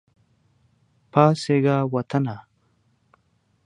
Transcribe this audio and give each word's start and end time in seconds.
پاڅیږه 1.11 1.75
وطنه! 1.93 2.35